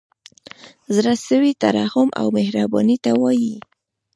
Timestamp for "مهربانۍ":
2.37-2.97